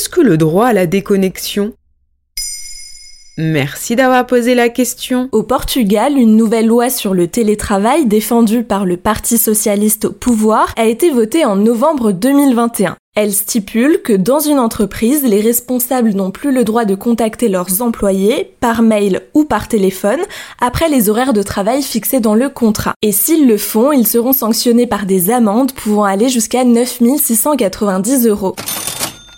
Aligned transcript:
qu'est-ce 0.00 0.08
que 0.08 0.22
le 0.22 0.38
droit 0.38 0.68
à 0.68 0.72
la 0.72 0.86
déconnexion? 0.86 1.74
Merci 3.36 3.96
d'avoir 3.96 4.26
posé 4.26 4.54
la 4.54 4.70
question. 4.70 5.28
Au 5.30 5.42
Portugal, 5.42 6.16
une 6.16 6.36
nouvelle 6.36 6.68
loi 6.68 6.88
sur 6.88 7.12
le 7.12 7.26
télétravail 7.26 8.06
défendue 8.06 8.62
par 8.62 8.86
le 8.86 8.96
Parti 8.96 9.36
socialiste 9.36 10.06
au 10.06 10.12
pouvoir 10.12 10.72
a 10.78 10.86
été 10.86 11.10
votée 11.10 11.44
en 11.44 11.56
novembre 11.56 12.12
2021. 12.12 12.96
Elle 13.14 13.34
stipule 13.34 14.00
que 14.02 14.14
dans 14.14 14.40
une 14.40 14.58
entreprise, 14.58 15.22
les 15.22 15.42
responsables 15.42 16.14
n'ont 16.14 16.30
plus 16.30 16.50
le 16.50 16.64
droit 16.64 16.86
de 16.86 16.94
contacter 16.94 17.48
leurs 17.48 17.82
employés 17.82 18.54
par 18.60 18.80
mail 18.80 19.20
ou 19.34 19.44
par 19.44 19.68
téléphone 19.68 20.20
après 20.62 20.88
les 20.88 21.10
horaires 21.10 21.34
de 21.34 21.42
travail 21.42 21.82
fixés 21.82 22.20
dans 22.20 22.34
le 22.34 22.48
contrat. 22.48 22.94
Et 23.02 23.12
s'ils 23.12 23.46
le 23.46 23.58
font, 23.58 23.92
ils 23.92 24.06
seront 24.06 24.32
sanctionnés 24.32 24.86
par 24.86 25.04
des 25.04 25.30
amendes 25.30 25.72
pouvant 25.72 26.04
aller 26.04 26.30
jusqu'à 26.30 26.64
9690 26.64 28.26
euros. 28.26 28.56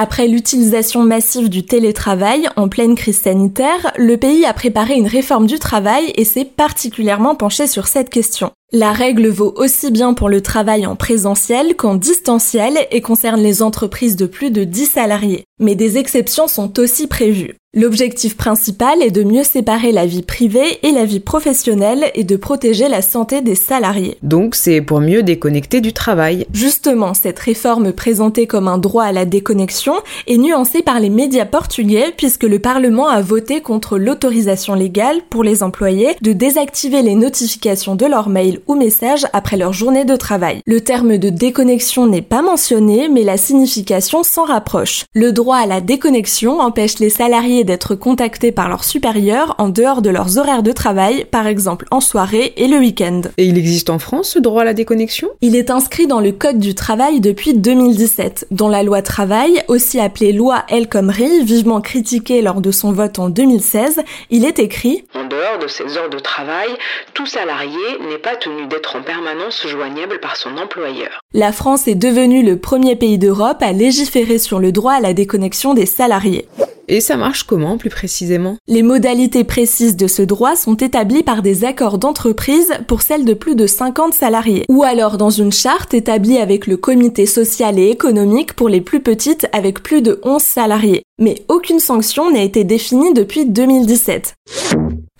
Après 0.00 0.28
l'utilisation 0.28 1.02
massive 1.02 1.48
du 1.48 1.64
télétravail 1.64 2.48
en 2.54 2.68
pleine 2.68 2.94
crise 2.94 3.20
sanitaire, 3.20 3.92
le 3.96 4.16
pays 4.16 4.44
a 4.44 4.52
préparé 4.52 4.94
une 4.94 5.08
réforme 5.08 5.48
du 5.48 5.58
travail 5.58 6.12
et 6.14 6.24
s'est 6.24 6.44
particulièrement 6.44 7.34
penché 7.34 7.66
sur 7.66 7.88
cette 7.88 8.08
question. 8.08 8.52
La 8.70 8.92
règle 8.92 9.28
vaut 9.28 9.54
aussi 9.56 9.90
bien 9.90 10.12
pour 10.12 10.28
le 10.28 10.42
travail 10.42 10.84
en 10.84 10.94
présentiel 10.94 11.74
qu'en 11.74 11.94
distanciel 11.94 12.76
et 12.90 13.00
concerne 13.00 13.40
les 13.40 13.62
entreprises 13.62 14.14
de 14.14 14.26
plus 14.26 14.50
de 14.50 14.64
10 14.64 14.84
salariés. 14.84 15.44
Mais 15.58 15.74
des 15.74 15.96
exceptions 15.96 16.48
sont 16.48 16.78
aussi 16.78 17.06
prévues. 17.06 17.54
L'objectif 17.74 18.34
principal 18.36 19.02
est 19.02 19.10
de 19.10 19.22
mieux 19.22 19.44
séparer 19.44 19.92
la 19.92 20.06
vie 20.06 20.22
privée 20.22 20.78
et 20.82 20.90
la 20.90 21.04
vie 21.04 21.20
professionnelle 21.20 22.10
et 22.14 22.24
de 22.24 22.36
protéger 22.36 22.88
la 22.88 23.02
santé 23.02 23.42
des 23.42 23.54
salariés. 23.54 24.16
Donc 24.22 24.54
c'est 24.54 24.80
pour 24.80 25.00
mieux 25.00 25.22
déconnecter 25.22 25.82
du 25.82 25.92
travail. 25.92 26.46
Justement, 26.52 27.12
cette 27.12 27.38
réforme 27.38 27.92
présentée 27.92 28.46
comme 28.46 28.68
un 28.68 28.78
droit 28.78 29.04
à 29.04 29.12
la 29.12 29.26
déconnexion 29.26 29.92
est 30.26 30.38
nuancée 30.38 30.80
par 30.80 30.98
les 30.98 31.10
médias 31.10 31.44
portugais 31.44 32.14
puisque 32.16 32.44
le 32.44 32.58
Parlement 32.58 33.08
a 33.08 33.20
voté 33.20 33.60
contre 33.60 33.98
l'autorisation 33.98 34.74
légale 34.74 35.20
pour 35.28 35.44
les 35.44 35.62
employés 35.62 36.16
de 36.22 36.32
désactiver 36.32 37.02
les 37.02 37.16
notifications 37.16 37.96
de 37.96 38.06
leurs 38.06 38.30
mails 38.30 38.57
ou 38.66 38.74
messages 38.74 39.26
après 39.32 39.56
leur 39.56 39.72
journée 39.72 40.04
de 40.04 40.16
travail. 40.16 40.60
Le 40.66 40.80
terme 40.80 41.18
de 41.18 41.30
déconnexion 41.30 42.06
n'est 42.06 42.22
pas 42.22 42.42
mentionné, 42.42 43.08
mais 43.08 43.22
la 43.22 43.36
signification 43.36 44.22
s'en 44.22 44.44
rapproche. 44.44 45.04
Le 45.14 45.32
droit 45.32 45.58
à 45.58 45.66
la 45.66 45.80
déconnexion 45.80 46.60
empêche 46.60 46.98
les 46.98 47.10
salariés 47.10 47.64
d'être 47.64 47.94
contactés 47.94 48.52
par 48.52 48.68
leurs 48.68 48.84
supérieurs 48.84 49.54
en 49.58 49.68
dehors 49.68 50.02
de 50.02 50.10
leurs 50.10 50.38
horaires 50.38 50.62
de 50.62 50.72
travail, 50.72 51.24
par 51.24 51.46
exemple 51.46 51.86
en 51.90 52.00
soirée 52.00 52.54
et 52.56 52.68
le 52.68 52.78
week-end. 52.78 53.22
Et 53.36 53.44
il 53.44 53.58
existe 53.58 53.90
en 53.90 53.98
France 53.98 54.30
ce 54.30 54.38
droit 54.38 54.62
à 54.62 54.64
la 54.64 54.74
déconnexion? 54.74 55.28
Il 55.40 55.56
est 55.56 55.70
inscrit 55.70 56.06
dans 56.06 56.20
le 56.20 56.32
Code 56.32 56.58
du 56.58 56.74
travail 56.74 57.20
depuis 57.20 57.54
2017, 57.54 58.48
dont 58.50 58.68
la 58.68 58.82
loi 58.82 59.02
travail, 59.02 59.62
aussi 59.68 60.00
appelée 60.00 60.32
loi 60.32 60.64
El 60.68 60.88
Khomri, 60.88 61.44
vivement 61.44 61.80
critiquée 61.80 62.42
lors 62.42 62.60
de 62.60 62.70
son 62.70 62.92
vote 62.92 63.18
en 63.18 63.28
2016, 63.28 64.00
il 64.30 64.44
est 64.44 64.58
écrit 64.58 65.04
En 65.14 65.24
dehors 65.24 65.58
de 65.60 65.68
ses 65.68 65.96
heures 65.96 66.10
de 66.10 66.18
travail, 66.18 66.68
tout 67.14 67.26
salarié 67.26 67.76
n'est 68.08 68.18
pas 68.18 68.36
tenu 68.36 68.47
d'être 68.68 68.96
en 68.96 69.02
permanence 69.02 69.66
joignable 69.66 70.20
par 70.20 70.36
son 70.36 70.56
employeur. 70.56 71.20
La 71.32 71.52
France 71.52 71.88
est 71.88 71.94
devenue 71.94 72.42
le 72.42 72.58
premier 72.58 72.96
pays 72.96 73.18
d'Europe 73.18 73.58
à 73.60 73.72
légiférer 73.72 74.38
sur 74.38 74.58
le 74.58 74.72
droit 74.72 74.92
à 74.92 75.00
la 75.00 75.14
déconnexion 75.14 75.74
des 75.74 75.86
salariés. 75.86 76.48
Et 76.90 77.02
ça 77.02 77.18
marche 77.18 77.42
comment 77.42 77.76
plus 77.76 77.90
précisément? 77.90 78.56
Les 78.66 78.82
modalités 78.82 79.44
précises 79.44 79.94
de 79.94 80.06
ce 80.06 80.22
droit 80.22 80.56
sont 80.56 80.76
établies 80.76 81.22
par 81.22 81.42
des 81.42 81.64
accords 81.64 81.98
d'entreprise 81.98 82.72
pour 82.86 83.02
celles 83.02 83.26
de 83.26 83.34
plus 83.34 83.54
de 83.54 83.66
50 83.66 84.14
salariés, 84.14 84.64
ou 84.70 84.84
alors 84.84 85.18
dans 85.18 85.28
une 85.28 85.52
charte 85.52 85.92
établie 85.92 86.38
avec 86.38 86.66
le 86.66 86.78
comité 86.78 87.26
social 87.26 87.78
et 87.78 87.90
économique 87.90 88.54
pour 88.54 88.70
les 88.70 88.80
plus 88.80 89.00
petites 89.00 89.48
avec 89.52 89.82
plus 89.82 90.00
de 90.00 90.18
11 90.22 90.40
salariés. 90.40 91.02
Mais 91.20 91.42
aucune 91.48 91.80
sanction 91.80 92.30
n'a 92.30 92.42
été 92.42 92.64
définie 92.64 93.12
depuis 93.12 93.44
2017. 93.44 94.34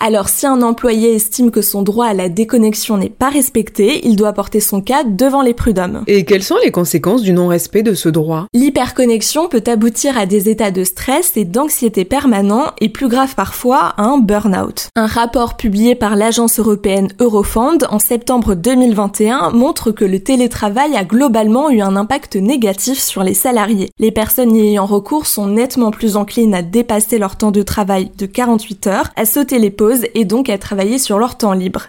Alors 0.00 0.28
si 0.28 0.46
un 0.46 0.62
employé 0.62 1.16
estime 1.16 1.50
que 1.50 1.60
son 1.60 1.82
droit 1.82 2.06
à 2.06 2.14
la 2.14 2.28
déconnexion 2.28 2.98
n'est 2.98 3.08
pas 3.08 3.30
respecté, 3.30 4.06
il 4.06 4.14
doit 4.14 4.32
porter 4.32 4.60
son 4.60 4.80
cas 4.80 5.02
devant 5.02 5.42
les 5.42 5.54
prud'hommes. 5.54 6.04
Et 6.06 6.24
quelles 6.24 6.44
sont 6.44 6.58
les 6.62 6.70
conséquences 6.70 7.22
du 7.22 7.32
non-respect 7.32 7.82
de 7.82 7.94
ce 7.94 8.08
droit? 8.08 8.46
L'hyperconnexion 8.54 9.48
peut 9.48 9.64
aboutir 9.66 10.16
à 10.16 10.26
des 10.26 10.48
états 10.48 10.70
de 10.70 10.84
stress 10.84 11.36
et 11.36 11.44
d'anxiété 11.44 12.04
permanents 12.04 12.66
et 12.80 12.90
plus 12.90 13.08
grave 13.08 13.34
parfois 13.34 13.94
à 13.96 14.04
un 14.04 14.18
burn-out. 14.18 14.88
Un 14.94 15.06
rapport 15.06 15.56
publié 15.56 15.96
par 15.96 16.14
l'agence 16.14 16.60
européenne 16.60 17.08
Eurofond 17.18 17.78
en 17.90 17.98
septembre 17.98 18.54
2021 18.54 19.50
montre 19.50 19.90
que 19.90 20.04
le 20.04 20.20
télétravail 20.20 20.94
a 20.94 21.02
globalement 21.02 21.70
eu 21.70 21.80
un 21.80 21.96
impact 21.96 22.36
négatif 22.36 23.00
sur 23.00 23.24
les 23.24 23.34
salariés. 23.34 23.90
Les 23.98 24.12
personnes 24.12 24.54
y 24.54 24.60
ayant 24.60 24.86
recours 24.86 25.26
sont 25.26 25.48
nettement 25.48 25.90
plus 25.90 26.16
enclines 26.16 26.54
à 26.54 26.62
dépasser 26.62 27.18
leur 27.18 27.34
temps 27.34 27.50
de 27.50 27.62
travail 27.62 28.12
de 28.16 28.26
48 28.26 28.86
heures, 28.86 29.10
à 29.16 29.24
sauter 29.24 29.58
les 29.58 29.70
pauses 29.70 29.87
et 30.14 30.24
donc 30.24 30.48
à 30.48 30.58
travailler 30.58 30.98
sur 30.98 31.18
leur 31.18 31.36
temps 31.36 31.52
libre. 31.52 31.88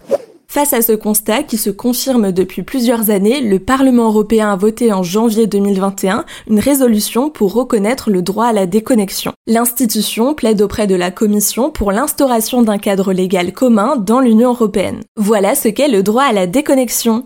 Face 0.51 0.73
à 0.73 0.81
ce 0.81 0.93
constat 0.93 1.43
qui 1.43 1.57
se 1.57 1.69
confirme 1.69 2.31
depuis 2.31 2.63
plusieurs 2.63 3.11
années, 3.11 3.39
le 3.39 3.59
Parlement 3.59 4.07
européen 4.07 4.51
a 4.51 4.55
voté 4.55 4.91
en 4.91 5.03
janvier 5.03 5.45
2021 5.45 6.25
une 6.49 6.59
résolution 6.59 7.29
pour 7.29 7.53
reconnaître 7.53 8.09
le 8.09 8.23
droit 8.23 8.47
à 8.47 8.53
la 8.53 8.65
déconnexion. 8.65 9.33
L'institution 9.45 10.33
plaide 10.33 10.63
auprès 10.63 10.87
de 10.87 10.95
la 10.95 11.11
Commission 11.11 11.69
pour 11.69 11.91
l'instauration 11.91 12.63
d'un 12.63 12.79
cadre 12.79 13.13
légal 13.13 13.53
commun 13.53 13.95
dans 13.95 14.21
l'Union 14.21 14.49
européenne. 14.49 15.01
Voilà 15.17 15.53
ce 15.53 15.67
qu'est 15.67 15.87
le 15.87 16.01
droit 16.01 16.23
à 16.23 16.33
la 16.33 16.47
déconnexion. 16.47 17.25